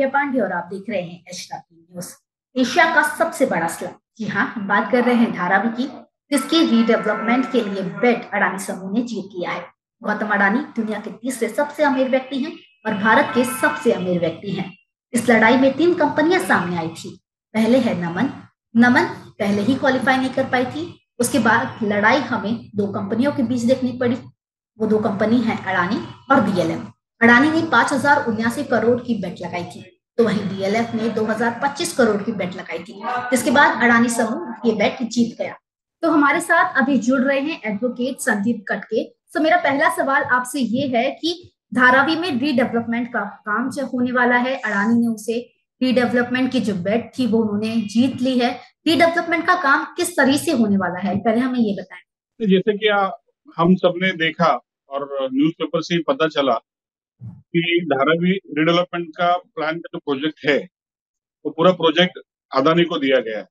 [0.00, 2.08] प्रिया पांडे और आप देख रहे हैं एच न्यूज़।
[2.56, 5.86] एशिया का सबसे बड़ा स्लम जी हाँ हम बात कर रहे हैं धारावी की,
[6.30, 9.64] जिसकी रीडेवलपमेंट के लिए बेट अडानी समूह ने जीत लिया है।
[10.02, 12.52] गौतम अडानी दुनिया के तीसरे सबसे अमीर व्यक्ति हैं
[12.86, 14.72] और भारत के सबसे अमीर व्यक्ति हैं।
[15.12, 17.10] इस लड़ाई में तीन कंपनियाँ सामने आई थी।
[17.54, 18.30] पहले है नमन।
[18.74, 19.04] नमन
[19.38, 20.86] पहले ही क्वालिफाई नहीं कर पाई थी।
[21.20, 24.16] उसके बाद लड़ाई हमें दो कंपनियों के बीच देखनी पड़ी।
[24.78, 26.86] वो दो कंपनी है अडानी और डीएलएम
[27.20, 29.80] अडानी ने पाँच हज़ार उन्यासी करोड़ की बेट लगाई थी।
[30.18, 32.92] तो वहीं डीएलएफ ने 2025 करोड़ की बेट लगाई थी।
[33.30, 35.54] जिसके बाद अडानी समूह ये बेट जीत गया।
[36.02, 40.60] तो हमारे साथ अभी जुड़ रहे हैं एडवोकेट संदीप कटके। तो मेरा पहला सवाल आपसे
[40.60, 41.34] ये है कि
[41.72, 45.38] धारावी में रीडेवलपमेंट का काम जो होने वाला है, अडानी ने उसे
[45.80, 48.50] रीडेवलपमेंट की जो बेट थी वो उन्होंने जीत ली है।
[48.86, 51.16] रीडेवलपमेंट का काम किस तरह से होने वाला है?
[51.18, 52.88] पहले हमें ये बताएँ। जैसे कि
[53.56, 54.52] हम सबने देखा
[54.90, 56.58] और न्यूज़पेपर से पता चला
[57.22, 62.18] कि धारावी रिडेवलपमेंट का प्लान का जो प्रोजेक्ट है वो तो पूरा प्रोजेक्ट
[62.52, 63.46] अदानी को दिया गया है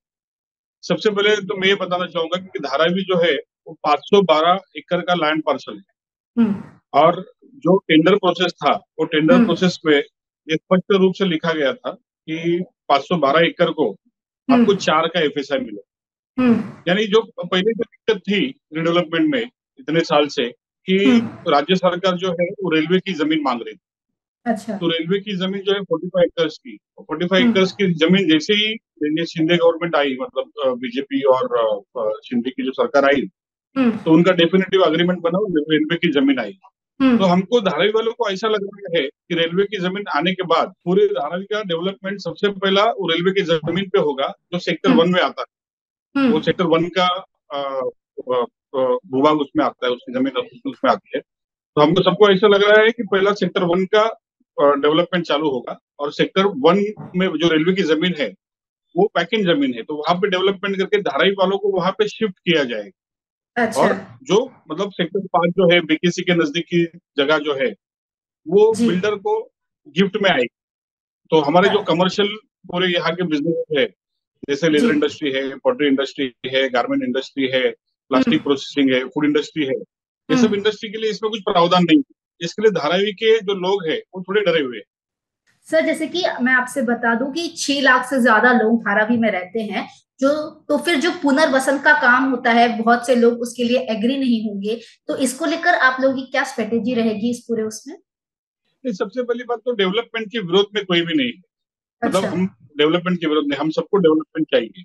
[0.83, 3.35] सबसे पहले तो मैं ये बताना चाहूँगा कि धारावी जो है
[3.67, 7.21] वो 512 एकड़ का लैंड पार्सल है हम्म। और
[7.63, 10.01] जो टेंडर प्रोसेस था वो टेंडर हम्म। प्रोसेस में
[10.47, 15.59] स्पष्ट रूप से लिखा गया था कि 512 एकड़ को आपको हम्म। चार का एफएसआई
[15.59, 15.81] मिले
[16.87, 18.39] यानी जो पहले जो दिक्कत थी
[18.73, 20.47] रिडेवलपमेंट में इतने साल से
[20.89, 20.97] कि
[21.51, 23.79] राज्य सरकार जो है वो रेलवे की ज़मीन मांग रही थी।
[24.45, 27.91] अच्छा। तो रेलवे की ज़मीन जो है फोर्टी फाइव एकर्स की फोर्टी फाइव एकर्स की
[27.95, 31.47] ज़मीन जैसे ही शिंदे गवर्नमेंट आई मतलब बीजेपी और
[32.25, 33.29] शिंदे की जो सरकार आई
[33.75, 35.39] हम्म। तो उनका डेफिनेटिव अग्रीमेंट बना
[35.71, 36.57] रेलवे की ज़मीन आई।
[36.99, 40.33] हम्म। तो हमको धारावी वालों को ऐसा लग रहा है कि रेलवे की ज़मीन आने
[40.33, 44.89] के बाद पूरे धारावी का डेवलपमेंट सबसे पहला रेलवे की ज़मीन पे होगा जो सेक्टर
[44.91, 47.07] वन हम्म। में आता है। वो सेक्टर वन का
[48.73, 50.37] भूभाग उसमें आता है उसकी ज़मीन
[50.67, 54.03] उसमें आती है। तो हमको सबको ऐसा लग रहा है कि पहला सेक्टर वन का
[54.57, 56.83] डेवलपमेंट चालू होगा और सेक्टर वन
[57.15, 58.27] में जो रेलवे की ज़मीन है
[58.95, 62.39] वो पैकिंग ज़मीन है तो वहाँ पे डेवलपमेंट करके धाराई वालों को वहाँ पे शिफ्ट
[62.39, 63.93] किया जाएगा। अच्छा। और
[64.23, 66.83] जो मतलब सेक्टर पाँच जो है बीकेसी के नज़दीक की
[67.17, 67.69] जगह जो है
[68.45, 69.39] वो बिल्डर को
[69.95, 70.47] गिफ्ट में आएगी।
[71.31, 72.37] तो हमारे जो कमर्शियल हाँ।
[72.67, 73.85] पूरे यहाँ के बिज़नेस है
[74.49, 77.69] जैसे लेदर इंडस्ट्री है पोल्ट्री इंडस्ट्री है गारमेंट इंडस्ट्री है
[78.11, 79.75] प्लास्टिक प्रोसेसिंग हम्म। है फ़ूड इंडस्ट्री है
[80.30, 83.37] ये सब इंडस्ट्री हम्म। के लिए इसमें कुछ प्रावधान नहीं है इसके लिए धारावी के
[83.42, 84.83] जो लोग हैं वो थोड़े डरे हुए हैं
[85.67, 89.30] सर जैसे कि मैं आपसे बता दूँ कि छह लाख से ज़्यादा लोग धारावी में
[89.31, 89.87] रहते हैं
[90.20, 90.30] जो
[90.70, 94.43] तो फिर जो पुनर्वसन का काम होता है बहुत से लोग उसके लिए एग्री नहीं
[94.45, 97.95] होंगे तो इसको लेकर आप लोगों की क्या स्ट्रेटेजी रहेगी इस पूरे उसमें
[98.83, 101.41] सबसे पहली बात तो डेवलपमेंट के विरोध में कोई भी नहीं है
[102.02, 102.47] अच्छा। मतलब अच्छा। हम
[102.77, 104.83] डेवलपमेंट के विरोध में हम सबको डेवलपमेंट चाहिए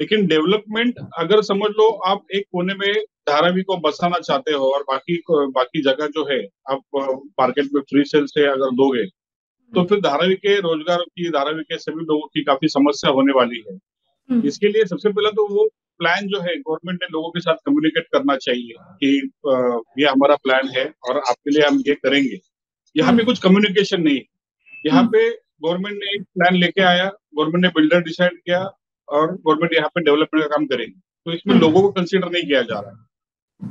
[0.00, 2.92] लेकिन डेवलपमेंट अगर समझ लो आप एक कोने में
[3.28, 7.00] धारावी को बसाना चाहते हो और बाकी बाकी जगह जो है आप
[7.40, 9.04] मार्केट में फ्री सेल से अगर दोगे
[9.72, 13.64] तो फिर धारावी के रोज़गार की धारावी के सभी लोगों की काफ़ी समस्या होने वाली
[13.68, 15.68] है हम्म। इसके लिए सबसे पहले तो वो
[16.00, 19.10] प्लान जो है गवर्नमेंट ने लोगों के साथ कम्युनिकेट करना चाहिए कि
[19.98, 22.38] ये हमारा प्लान है और आपके लिए हम ये करेंगे
[22.96, 24.24] यहाँ पे हम्म। कुछ कम्युनिकेशन नहीं है
[24.84, 28.64] यहाँ हम्म। पे गवर्नमेंट ने एक प्लान लेके आया गवर्नमेंट ने बिल्डर डिसाइड किया
[29.08, 32.62] और गवर्नमेंट यहाँ पे डेवलपमेंट का काम करेगी। तो इसमें लोगों को कंसिडर नहीं किया
[32.62, 33.06] जा रहा है।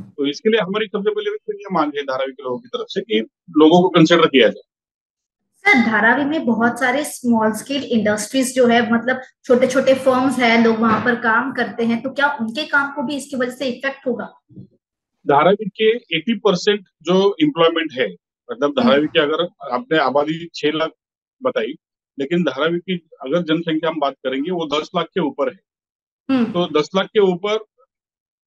[0.10, 2.88] तो इसके लिए हमारी सबसे पहले तो ये मांग है धारावी के लोगों की तरफ़
[2.90, 3.20] से कि
[3.58, 4.64] लोगों को कंसिडर किया जाए।
[5.66, 10.52] सर धारावी में बहुत सारे स्मॉल स्केल इंडस्ट्रीज़ जो है मतलब छोटे छोटे फर्म्स है
[10.64, 13.68] लोग वहाँ पर काम करते हैं तो क्या उनके काम को भी इसकी वजह से
[13.68, 14.30] इफ़ेक्ट होगा?
[15.26, 18.08] धारावी के 80 परसेंट जो इम्प्लॉयमेंट है
[18.50, 20.92] मतलब धारावी की अगर आपने आबादी छह लाख
[21.42, 21.74] बताई
[22.20, 25.60] लेकिन धारावी की अगर जनसंख्या हम बात करेंगे वो दस लाख के ऊपर है
[26.30, 27.58] हम्म। तो दस लाख के ऊपर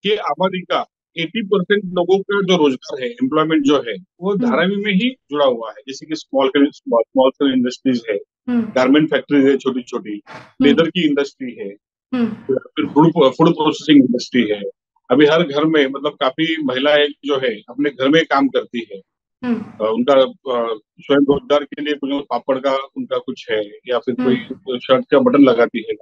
[0.04, 0.86] के आबादी का
[1.16, 5.10] एटी परसेंट लोगों का जो रोज़गार है एम्प्लॉयमेंट जो है वो हम्म। धारावी में ही
[5.30, 8.18] जुड़ा हुआ है जैसे कि स्मॉल स्मॉल स्केल इंडस्ट्रीज़ है
[8.50, 10.20] गारमेंट हम्म। फैक्ट्रीज है छोटी छोटी
[10.62, 11.68] लेदर की इंडस्ट्री है।
[12.14, 14.62] फिर फ़ूड फ़ूड प्रोसेसिंग इंडस्ट्री है
[15.10, 19.00] अभी हर घर में मतलब काफ़ी महिलाएँ जो है अपने घर में काम करती है
[19.42, 25.04] उनका स्वयं रोज़गार के लिए कुछ पापड़ का उनका कुछ है या फिर कोई शर्ट
[25.10, 25.94] का बटन लगाती है।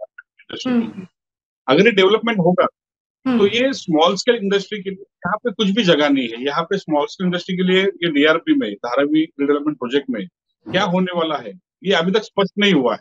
[1.67, 5.71] अगर ये डेवलपमेंट होगा तो हम्म। ये स्मॉल स्केल इंडस्ट्री के लिए यहाँ पे कुछ
[5.71, 9.25] भी जगह नहीं है। यहाँ पे स्मॉल स्केल इंडस्ट्री के लिए ये डीआरपी में धारावी
[9.25, 10.27] डेवलपमेंट प्रोजेक्ट में
[10.67, 11.53] क्या होने वाला है?
[11.85, 13.01] ये अभी तक स्पष्ट नहीं हुआ है।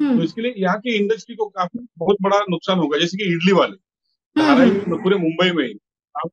[0.00, 3.24] हम्म। तो इसके लिए यहाँ की इंडस्ट्री को काफ़ी बहुत बड़ा नुकसान होगा। जैसे कि
[3.34, 3.76] इडली वाले
[4.36, 5.68] हम्म। धारावी पूरे मुंबई में
[6.16, 6.30] आप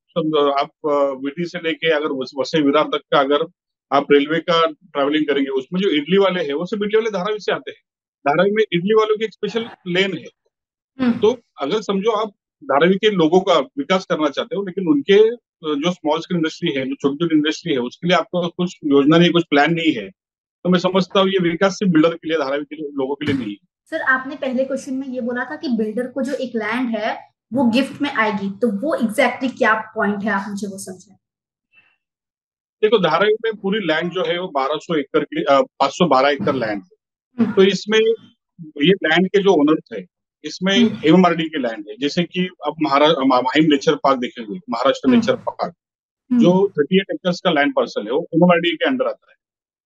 [0.59, 3.45] आप विटी से लेके अगर वसई विरार तक का अगर
[3.91, 7.39] आप रेलवे का ट्रेवलिंग करेंगे उसमें जो इडली वाले हैं वो सब इडली वाले धारावी
[7.39, 7.81] से आते हैं।
[8.25, 11.31] धारावी में इडली वालों की एक स्पेशल लेन है। तो
[11.61, 12.33] अगर समझो आप
[12.63, 15.17] धारावी के लोगों का विकास करना चाहते हो लेकिन उनके
[15.75, 19.17] जो स्मॉल स्केल इंडस्ट्री है जो छोटी छोटी इंडस्ट्री है उसके लिए आपको कुछ योजना
[19.17, 20.09] नहीं कुछ प्लान नहीं है।
[20.65, 23.25] तो मैं समझता हूँ ये विकास सिर्फ़ बिल्डर के लिए धारावी के लिए लोगों के
[23.25, 26.33] लिए नहीं है। सर आपने पहले क्वेश्चन में ये बोला था कि बिल्डर को जो
[26.35, 27.13] एक लैंड है
[27.53, 31.17] वो गिफ्ट में आएगी तो वो एग्जैक्टली exactly क्या पॉइंट है आप मुझे वो समझाएँ।
[32.83, 36.55] देखो धारावी में पूरी लैंड जो है वो 1200 एकड़ की पाँच सौ बारह एकड़
[36.55, 36.97] लैंड है।
[37.39, 37.99] हम्म। तो इसमें
[38.83, 40.05] ये लैंड के जो ओनर्स है
[40.43, 45.35] इसमें एमएमआरडी। के लैंड है। जैसे कि अब महाराष्ट्र माहिम नेचर पार्क देखेंगे महाराष्ट्र नेचर
[45.49, 45.73] पार्क
[46.31, 49.35] जो थर्टी एट एकर्स का लैंड पार्सल है वो एमएमआरडी के अंडर आता है।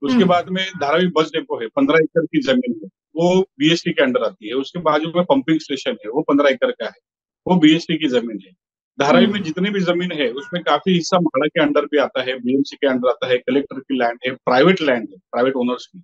[0.01, 3.91] उसके हम्म। बाद में धारावी बस डेपो है पंद्रह एकड़ की ज़मीन है वो बीएसटी
[3.91, 7.12] के अंडर आती है। उसके बाजू में पंपिंग स्टेशन है वो पंद्रह एकड़ का है।
[7.47, 8.51] वो बीएसटी की ज़मीन है।
[8.99, 12.37] धारावी में जितनी भी ज़मीन है उसमें काफ़ी हिस्सा महाड़ा के अंडर भी आता है
[12.39, 16.01] बीएमसी के अंडर आता है कलेक्टर की लैंड है प्राइवेट लैंड है प्राइवेट ओनर्स की।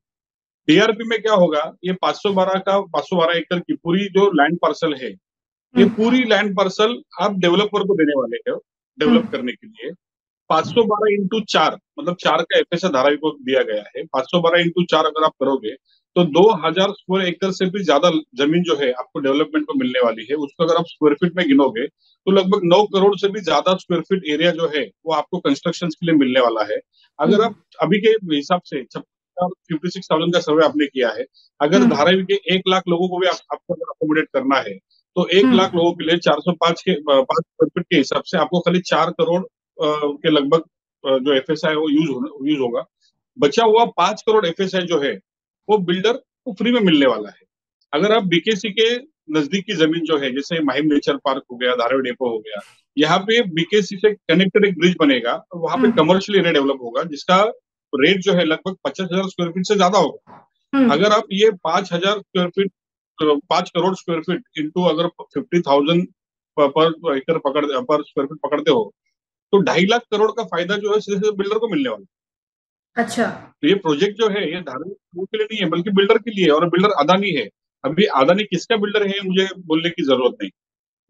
[0.68, 5.10] टीआरपी में क्या होगा ये 512 का 512 एकड़ की पूरी जो लैंड पार्सल है
[5.10, 8.62] ये हम्म। पूरी लैंड पार्सल आप डेवलपर को देने वाले हो
[9.00, 9.92] डेवलप हम्म। करने के लिए।
[10.50, 14.84] 512 इंटू चार मतलब चार का एफ़ एस धारावी को दिया गया है। 512 इंटू
[14.86, 15.76] चार अगर आप करोगे
[16.16, 20.26] तो 2000 स्क्वायर एकड़ से भी ज़्यादा ज़मीन जो है आपको डेवलपमेंट को मिलने वाली
[20.30, 23.76] है उसको अगर आप स्क्वायर फीट में गिनोगे तो लगभग नौ करोड़ से भी ज़्यादा
[23.78, 26.80] स्क्वायर फीट एरिया जो है वो आपको कंस्ट्रक्शन के लिए मिलने वाला है
[27.20, 28.84] अगर आप अभी के हिसाब से
[29.38, 31.26] फिफ्टी सिक्स थाउज़ेंड का सर्वे आपने किया है
[31.60, 34.74] अगर हम्म। धारावी के एक लाख लोगों को भी आप, आपको अकोमोडेट करना है
[35.16, 37.98] तो एक हम्म। लाख लोगों के लिए चार सौ पाँच के पाँच स्क्वायर फीट के
[37.98, 39.42] हिसाब से आपको खाली चार करोड़
[39.78, 40.64] के लगभग
[41.24, 42.86] जो एफ़ एस है वो यूज़ यूज़ होगा
[43.38, 45.18] बचा हुआ पाँच करोड़ एफ़ एस आई जो है
[45.70, 47.48] वो बिल्डर को फ्री में मिलने वाला है।
[47.94, 48.90] अगर आप बीकेसी के
[49.32, 52.62] नज़दीक की ज़मीन जो है जैसे माहिम नेचर पार्क हो गया धारावी डेपो हो गया
[52.98, 57.04] यहाँ पे बीकेसी से कनेक्टेड एक ब्रिज बनेगा तो वहाँ पे कमर्शियल एरिया डेवलप होगा
[57.12, 57.42] जिसका
[57.94, 61.50] रेट जो है लगभग पचास हज़ार स्क्वायर फीट से ज़्यादा होगा। हम्म। अगर आप ये
[61.64, 62.72] पाँच हज़ार स्क्वायर फीट
[63.50, 66.08] पाँच करोड़ स्क्वायर फीट इंटू अगर फिफ्टी थाउज़ेंड
[66.58, 68.84] पर एकड़ पकड़ पर स्क्वायर फीट पकड़ते हो
[69.54, 72.04] तो ढाई लाख करोड़ का फ़ायदा जो है सीधे सीधे बिल्डर को मिलने वाला
[72.98, 73.26] अच्छा।
[73.62, 76.48] तो ये प्रोजेक्ट जो है ये धार्मिक के लिए नहीं है बल्कि बिल्डर के लिए
[76.50, 77.48] और बिल्डर अदानी है।
[77.84, 80.50] अभी अदानी किसका बिल्डर है मुझे बोलने की ज़रूरत नहीं।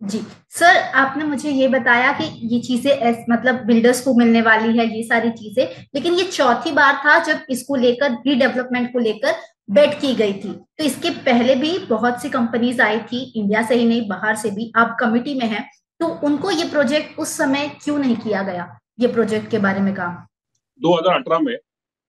[0.02, 0.20] जी।
[0.52, 5.04] सर आपने मुझे ये बताया कि ये चीज़ें मतलब बिल्डर्स को मिलने वाली है ये
[5.04, 5.64] सारी चीज़ें
[5.96, 9.36] लेकिन ये चौथी बार था जब इसको लेकर रीडेवलपमेंट को लेकर
[9.72, 13.76] बेट की गई थी। तो इसके पहले भी बहुत सी कंपनीज़ आई थी इंडिया से
[13.76, 15.68] ही नहीं बाहर से भी। आप कमिटी में हैं
[16.00, 18.68] तो उनको ये प्रोजेक्ट उस समय क्यों नहीं किया गया
[19.00, 20.16] ये प्रोजेक्ट के बारे में काम?
[20.82, 21.56] 2018 में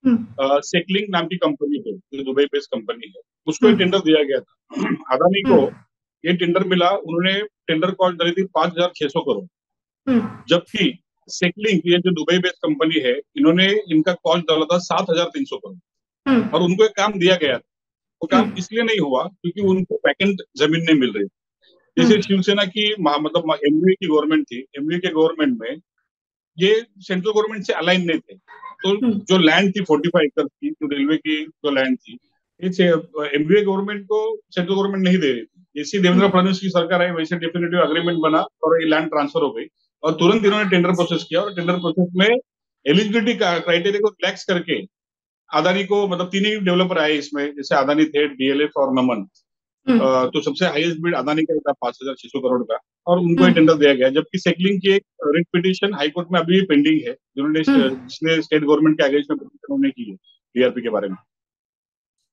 [0.04, 4.22] सेकलिंग हम्म। नाम की कंपनी है जो दुबई बेस्ड कंपनी है। उसको एक टेंडर दिया
[4.22, 5.84] गया था। अदानी को हम्म।
[6.24, 9.44] ये टेंडर मिला उन्होंने टेंडर कॉस्ट डाली थी पाँच हज़ार छह सौ करोड़।
[10.06, 10.92] हम्म। जबकि
[11.28, 15.44] सेकलिंग ये जो दुबई बेस्ड कंपनी है इन्होंने इनका कॉस्ट डाला था सात हज़ार तीन
[15.44, 15.78] सौ करोड़।
[16.54, 17.66] और उनको एक काम दिया गया था।
[18.22, 21.26] वो काम इसलिए नहीं हुआ क्योंकि उनको वैकेंट ज़मीन नहीं मिल रही।
[21.96, 25.80] जैसे शिवसेना की मतलब एमयू की गवर्नमेंट थी एमयू के गवर्नमेंट में
[26.58, 28.34] ये सेंट्रल गवर्नमेंट से अलाइन नहीं थे।
[28.84, 32.18] तो। जो लैंड थी फोर्टी फाइव एकड़ की जो रेलवे की जो लैंड थी
[32.62, 37.02] एमबीए गवर्नमेंट को सेंट्रल गवर्नमेंट नहीं दे रही थी जैसे देवेंद्र हम्म। फडणवीस की सरकार
[37.02, 39.66] आई वैसे डेफिनेटिव अग्रीमेंट बना और ये लैंड ट्रांसफ़र हो गई
[40.02, 42.28] और तुरंत इन्होंने टेंडर प्रोसेस किया और टेंडर प्रोसेस में
[42.86, 44.80] एलिजिबिलिटी क्राइटेरिया को रिलैक्स करके
[45.50, 49.26] अदानी को मतलब तीन ही डेवलपर आए इसमें जैसे अदानी थे डीएलएफ और नमन।
[49.86, 53.44] तो सबसे हाईएस्ट बिड अदानी का था पाँच हज़ार छह सौ करोड़ का। और उनको
[53.44, 57.00] ये टेंडर दिया गया जबकि सेकलिंग की एक रिट पिटिशन हाईकोर्ट में अभी भी पेंडिंग
[57.06, 60.16] है जिन्होंने हम्म। जिसने स्टेट गवर्नमेंट के अगेंस्ट में पिटिशन उन्होंने की है
[60.54, 61.16] डीआरपी के बारे में।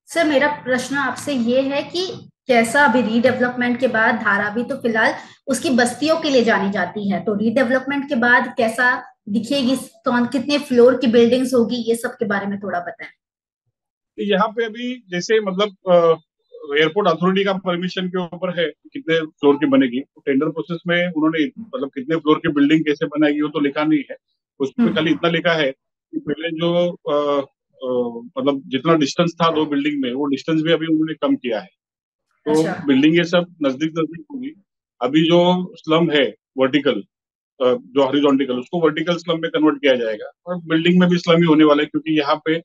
[0.09, 2.07] सर मेरा प्रश्न आपसे ये है कि
[2.47, 5.13] कैसा अभी रीडेवलपमेंट के बाद धारावी तो फ़िलहाल
[5.47, 8.95] उसकी बस्तियों के लिए जानी जाती है तो रीडेवलपमेंट के बाद कैसा
[9.29, 9.75] दिखेगी?
[10.05, 11.75] कौन कितने फ्लोर की बिल्डिंग्स होगी?
[11.89, 13.09] ये सब के बारे में थोड़ा बताएँ।
[14.17, 16.21] यहाँ पे अभी जैसे मतलब
[16.75, 21.45] एयरपोर्ट अथॉरिटी का परमिशन के ऊपर है कितने फ्लोर की बनेगी। टेंडर प्रोसेस में उन्होंने
[21.45, 24.17] मतलब कितने फ्लोर की बिल्डिंग कैसे बनाएगी वो तो लिखा नहीं है।
[24.59, 26.71] उसमें हम्म। खाली इतना लिखा है कि पहले जो
[27.09, 27.89] आ, आ,
[28.37, 31.69] मतलब जितना डिस्टेंस था दो बिल्डिंग में वो डिस्टेंस भी अभी उन्होंने कम किया है।
[32.45, 34.51] तो अच्छा। बिल्डिंग ये सब नज़दीक नज़दीक होगी।
[35.01, 35.39] अभी जो
[35.75, 36.25] स्लम है
[36.57, 37.03] वर्टिकल
[37.59, 41.45] जो हॉरिजॉन्टिकल उसको वर्टिकल स्लम में कन्वर्ट किया जाएगा। और बिल्डिंग में भी स्लम ही
[41.45, 42.57] होने वाला है क्योंकि यहाँ पे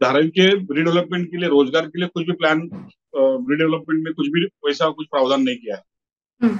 [0.00, 2.68] धारावी के रिडेवलपमेंट के लिए, रोज़गार के लिए कुछ भी प्लान
[3.14, 5.82] रिडेवलपमेंट में कुछ भी वैसा कुछ प्रावधान नहीं किया है
[6.40, 6.58] हम्म।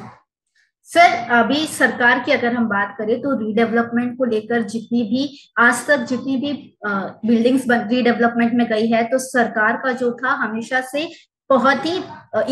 [0.90, 5.28] सर, अभी सरकार की अगर हम बात करें तो रीडेवलपमेंट को लेकर जितनी भी,
[5.58, 6.52] आज तक जितनी भी
[7.26, 11.08] बिल्डिंग्स रीडेवलपमेंट में गई है तो सरकार का जो था, हमेशा से
[11.50, 11.96] बहुत ही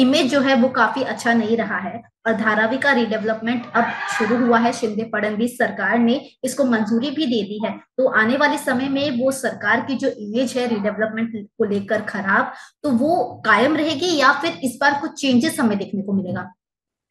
[0.00, 4.36] इमेज जो है वो काफ़ी अच्छा नहीं रहा है। और धारावी का रिडेवलपमेंट अब शुरू
[4.38, 8.58] हुआ है, शिंदे फडणवीस सरकार ने इसको मंजूरी भी दे दी है। तो आने वाले
[8.58, 12.52] समय में वो सरकार की जो इमेज है रिडेवलपमेंट को लेकर खराब
[12.84, 16.50] तो वो कायम रहेगी या फिर इस बार कुछ चेंजेस हमें देखने को मिलेगा?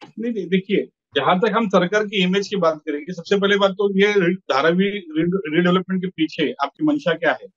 [0.01, 3.71] नहीं नहीं, देखिए, जहाँ तक हम सरकार की इमेज की बात करेंगे, सबसे पहले बात
[3.73, 7.47] तो ये धारावी रिडेवलपमेंट के पीछे आपकी मंशा क्या है?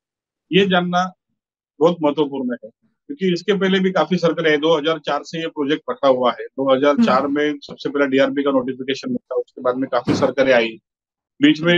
[0.50, 1.10] ये जानना
[1.80, 2.70] बहुत महत्वपूर्ण है।
[3.08, 7.20] क्योंकि इसके पहले भी काफ़ी सरकार है 2004 से ये प्रोजेक्ट रखा हुआ है 2004
[7.20, 10.68] हम्म। में सबसे पहले डीआरपी का नोटिफिकेशन मिला उसके बाद में काफ़ी सरकारें आई
[11.40, 11.76] बीच में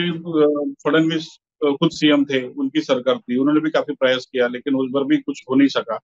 [0.80, 1.28] फडनवीस
[1.62, 5.16] खुद सीएम थे उनकी सरकार थी उन्होंने भी काफ़ी प्रयास किया लेकिन उस बार भी
[5.18, 5.98] कुछ हो नहीं सका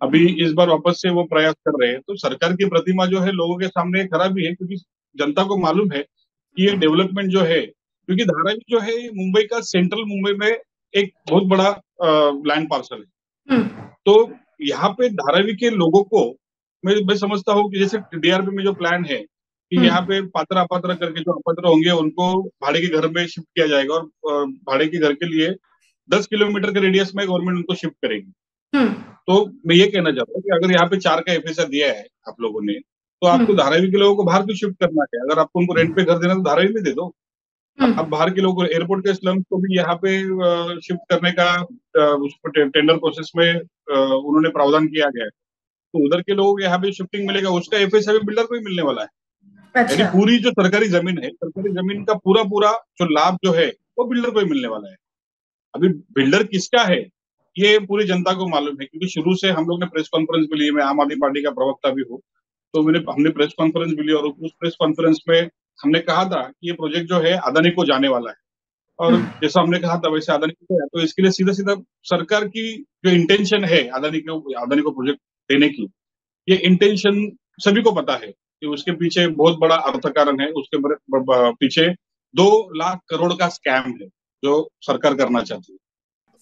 [0.00, 3.20] अभी इस बार वापस से वो प्रयास कर रहे हैं तो सरकार की प्रतिमा जो
[3.20, 4.76] है लोगों के सामने खराब भी है क्योंकि
[5.16, 9.60] जनता को मालूम है कि ये डेवलपमेंट जो है क्योंकि धारावी जो है मुंबई का
[9.62, 10.50] सेंट्रल मुंबई में
[10.94, 11.70] एक बहुत बड़ा
[12.46, 13.06] लैंड पार्सल है
[13.48, 14.14] हम्म। तो
[14.60, 16.28] यहाँ पे धारावी के लोगों को
[16.84, 20.20] मैं मैं समझता हूँ कि जैसे डीआरपी में जो प्लान है कि हम्म। यहाँ पे
[20.28, 24.44] पात्र अपात्र करके जो अपात्र होंगे उनको भाड़े के घर में शिफ्ट किया जाएगा और
[24.44, 25.54] भाड़े के घर के लिए
[26.08, 28.32] दस किलोमीटर के रेडियस में गवर्नमेंट उनको शिफ्ट करेगी
[28.72, 28.92] हम्म।
[29.28, 32.06] तो मैं ये कहना चाहता हूँ कि अगर यहाँ पे चार का एफ़ दिया है
[32.28, 32.78] आप लोगों ने
[33.22, 35.94] तो आपको धारावी के लोगों को बाहर क्यों शिफ्ट करना है अगर आपको उनको रेंट
[35.96, 37.12] पे घर देना तो धारावी में दे दो
[37.78, 40.12] अब बाहर के लोगों एयरपोर्ट के स्लम्स को भी यहाँ पे
[40.80, 41.50] शिफ्ट करने का
[42.18, 45.30] उसको टेंडर प्रोसेस में उन्होंने प्रावधान किया गया है।
[45.94, 48.60] तो उधर के लोगों को यहाँ पे शिफ्टिंग मिलेगा उसका एफ़ एस बिल्डर को ही
[48.62, 49.08] मिलने वाला है।
[49.74, 53.66] अच्छा। पूरी जो सरकारी ज़मीन है सरकारी ज़मीन का पूरा पूरा जो लाभ जो है
[53.98, 54.96] वो बिल्डर को ही मिलने वाला है।
[55.74, 57.00] अभी बिल्डर किसका है
[57.56, 60.58] ये पूरी जनता को मालूम है क्योंकि शुरू से हम लोग ने प्रेस कॉन्फ्रेंस भी
[60.58, 62.20] ली मैं आम आदमी पार्टी का प्रवक्ता भी हूँ।
[62.74, 65.48] तो मैंने हमने प्रेस कॉन्फ्रेंस भी ली और उस प्रेस कॉन्फ्रेंस में
[65.82, 68.36] हमने कहा था कि ये प्रोजेक्ट जो है अदानी को जाने वाला है।
[68.98, 72.44] और हम्म। जैसा हमने कहा था वैसे अदानी को तो इसके लिए सीधा सीधा सरकार
[72.48, 75.20] की जो इंटेंशन है अदानी को अदानी को प्रोजेक्ट
[75.50, 75.88] देने की
[76.48, 80.78] ये इंटेंशन सभी को पता है कि उसके पीछे बहुत बड़ा अर्थ कारण है। उसके
[81.52, 81.88] पीछे
[82.36, 84.06] दो लाख करोड़ का स्कैम है
[84.44, 85.78] जो सरकार करना चाहती है।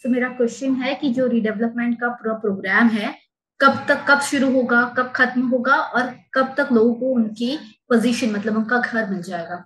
[0.05, 3.25] तो मेरा क्वेश्चन है कि जो रिडेवलपमेंट का पूरा प्रोग्राम है
[3.60, 7.56] कब तक, कब शुरू होगा, कब खत्म होगा और कब तक लोगों को उनकी
[7.88, 9.64] पोजीशन मतलब उनका घर मिल जाएगा।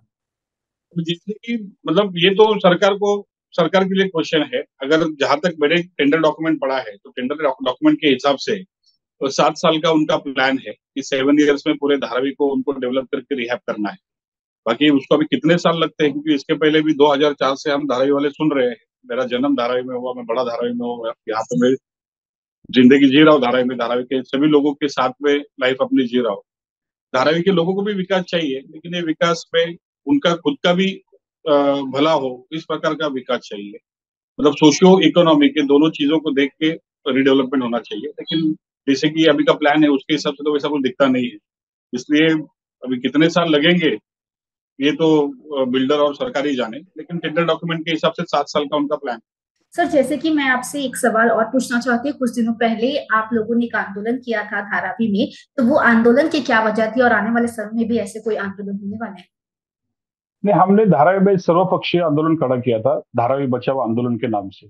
[0.94, 1.56] जैसे कि
[1.88, 6.18] मतलब ये तो सरकार को, सरकार के लिए क्वेश्चन है। अगर जहाँ तक मेरे टेंडर
[6.18, 8.56] डॉक्यूमेंट पड़ा है तो टेंडर डॉक्यूमेंट के हिसाब से
[9.20, 12.73] तो सात साल का उनका प्लान है कि सेवन ईयर्स में पूरे धारावी को उनको
[12.73, 13.97] डेवलप करके रिहैब करना है।
[14.66, 16.12] बाकी उसको अभी कितने साल लगते हैं?
[16.12, 19.82] क्योंकि इसके पहले भी 2004 से हम धारावी वाले सुन रहे हैं। मेरा जन्म धारावी
[19.82, 21.75] में हुआ, मैं बड़ा धारावी में हुआ, यहाँ पे मैं
[22.69, 26.05] ज़िंदगी जी रहा हूँ, धारावी में, धारावी के सभी लोगों के साथ में लाइफ अपनी
[26.05, 26.43] जी रहा हूँ।
[27.14, 29.76] धारावी के लोगों को भी विकास चाहिए, लेकिन ये विकास में
[30.07, 30.87] उनका खुद का भी
[31.45, 33.79] भला हो, इस प्रकार का विकास चाहिए।
[34.38, 36.71] मतलब सोशियो इकोनॉमी के दोनों चीज़ों को देख के
[37.09, 38.52] रिडेवलपमेंट होना चाहिए, लेकिन
[38.87, 41.38] जैसे कि अभी का प्लान है, उसके हिसाब से तो वैसा कुछ दिखता नहीं है।
[41.93, 42.29] इसलिए
[42.83, 43.97] अभी कितने साल लगेंगे,
[44.79, 48.76] ये तो बिल्डर और सरकारी जाने, लेकिन टेंडर डॉक्यूमेंट के हिसाब से सात साल का
[48.76, 49.21] उनका प्लान
[49.75, 53.29] सर, जैसे कि मैं आपसे एक सवाल और पूछना चाहती हूँ। कुछ दिनों पहले आप
[53.33, 57.00] लोगों ने एक आंदोलन किया था धारावी में तो वो आंदोलन की क्या वजह थी
[57.00, 59.29] और आने वाले समय में भी ऐसे कोई आंदोलन होने वाले हैं?
[60.45, 64.67] नहीं, हमने धारावी में सर्वपक्षीय आंदोलन खड़ा किया था, धारावी बचाव आंदोलन के नाम से।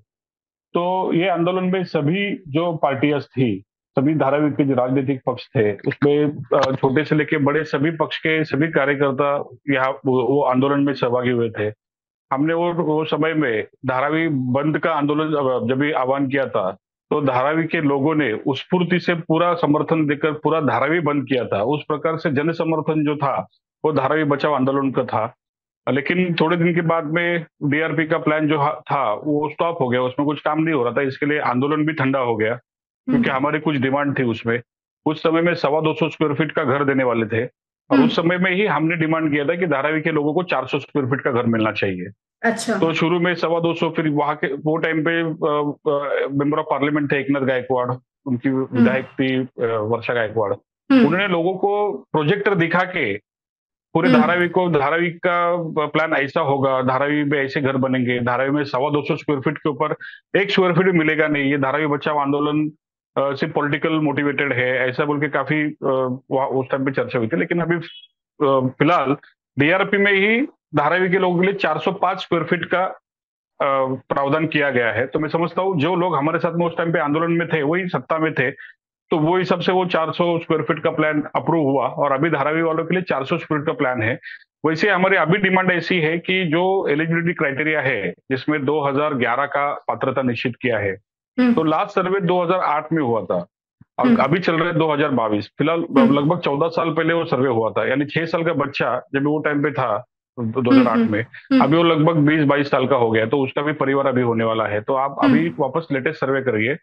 [0.74, 3.64] तो ये आंदोलन में सभी जो पार्टियाँ थी,
[3.96, 6.42] सभी धारावी के जो राजनीतिक पक्ष थे, उसमें
[6.74, 9.36] छोटे से लेके बड़े सभी पक्ष के सभी कार्यकर्ता
[9.70, 11.70] यहाँ वो आंदोलन में सहभागी हुए थे।
[12.32, 15.30] हमने वो वो समय में धारावी बंद का आंदोलन
[15.68, 16.70] जब भी आह्वान किया था
[17.10, 21.44] तो धारावी के लोगों ने उस स्फूर्ति से पूरा समर्थन देकर पूरा धारावी बंद किया
[21.44, 23.48] था। उस प्रकार से जन समर्थन जो था
[23.84, 25.34] वो धारावी बचाव आंदोलन का था।
[25.88, 28.58] लेकिन थोड़े दिन के बाद में डीआरपी का प्लान जो
[28.92, 31.86] था वो स्टॉप हो गया। उसमें कुछ काम नहीं हो रहा था इसके लिए आंदोलन
[31.86, 34.60] भी ठंडा हो गया क्योंकि हम्म। हमारी कुछ डिमांड थी उसमें।
[35.06, 37.48] उस समय में सवा दो सौ स्क्वायर फीट का घर देने वाले थे।
[37.90, 40.42] और हम्म। उस समय में ही हमने डिमांड किया था कि धारावी के लोगों को
[40.42, 42.10] 400 स्क्वायर फीट का घर मिलना चाहिए।
[42.42, 45.22] अच्छा। तो शुरू में सवा दो सौ फिर वहाँ के वो टाइम पे
[46.38, 47.90] मेंबर ऑफ़ पार्लियामेंट थे एकनाथ गायकवाड़
[48.26, 51.72] उनकी हम्म। विधायक थी वर्षा गायकवाड़। उन्होंने लोगों को
[52.12, 53.12] प्रोजेक्टर दिखा के
[53.94, 58.64] पूरे धारावी को धारावी का प्लान ऐसा होगा धारावी में ऐसे घर बनेंगे धारावी में
[58.64, 59.94] सवा दो सौ स्क्वायर फीट के ऊपर
[60.40, 62.70] एक स्क्वायर फीट मिलेगा नहीं ये धारावी बचाव आंदोलन
[63.16, 67.60] से पॉलिटिकल मोटिवेटेड है, ऐसा बोल के काफ़ी उस टाइम पे चर्चा हुई थी, लेकिन
[67.60, 67.78] अभी
[68.40, 69.16] फ़िलहाल
[69.56, 70.40] डीआरपी में ही
[70.74, 72.86] धारावी के लोगों के लिए 405 स्क्वायर फीट का
[73.60, 76.92] प्रावधान किया गया है तो मैं समझता हूँ, जो लोग हमारे साथ में उस टाइम
[76.92, 78.50] पे आंदोलन में थे, वही सत्ता में थे
[79.10, 82.62] तो वो हिसाब से वो 400 स्क्वायर फीट का प्लान अप्रूव हुआ, और अभी धारावी
[82.62, 84.18] वालों के लिए 400 स्क्वायर का प्लान है
[84.66, 90.22] वैसे हमारी अभी डिमांड ऐसी है कि जो एलिजिबिलिटी क्राइटेरिया है, जिसमें 2011 का पात्रता
[90.22, 90.96] निश्चित किया है।
[91.54, 93.46] तो लास्ट सर्वे 2008 में हुआ था।
[93.98, 97.48] और हम्म। अभी चल रहा है 2022 फ़िलहाल हम्म। लगभग 14 साल पहले वो सर्वे
[97.48, 100.04] हुआ था यानी छह साल का बच्चा जब वो टाइम पे था
[100.40, 101.24] 2008 में।
[101.62, 104.66] अभी वो लगभग 20-22 साल का हो गया तो उसका भी परिवार अभी होने वाला
[104.66, 106.76] है। तो आप अभी वापस लेटेस्ट सर्वे करिए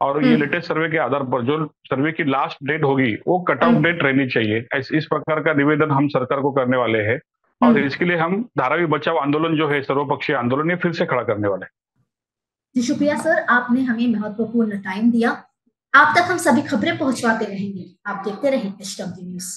[0.00, 3.64] और ये लेटेस्ट सर्वे के आधार पर जो सर्वे की लास्ट डेट होगी वो कट
[3.64, 4.58] आउट डेट रहनी चाहिए।
[4.98, 7.20] इस प्रकार का निवेदन हम सरकार को करने वाले हैं
[7.62, 11.22] और इसके लिए हम धारावी बचाव आंदोलन जो है सर्वपक्षीय आंदोलन ये फिर से खड़ा
[11.22, 11.70] करने वाले हैं।
[12.76, 15.30] जी, शुक्रिया सर, आपने हमें महत्वपूर्ण टाइम दिया।
[15.94, 19.48] आप तक हम सभी खबरें पहुंचवाते रहेंगे। आप देखते रहें एच न्यूज़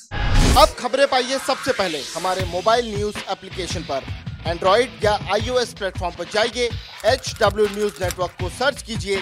[0.57, 4.03] अब खबरें पाइए सबसे पहले। हमारे मोबाइल न्यूज़ एप्लीकेशन पर।
[4.47, 6.69] एंड्रॉइड या आईओएस प्लेटफॉर्म पर जाइए।
[7.05, 9.19] एच डब्ल्यू न्यूज़ नेटवर्क को सर्च कीजिए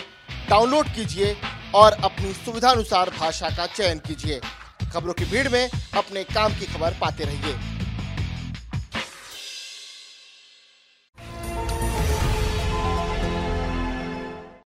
[0.49, 1.35] डाउनलोड कीजिए
[1.75, 4.39] और अपनी सुविधानुसार भाषा का चयन कीजिए।
[4.93, 7.80] खबरों की भीड़ में अपने काम की खबर पाते रहिए।